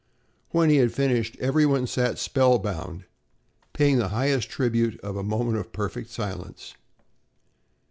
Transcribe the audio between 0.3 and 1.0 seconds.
When he had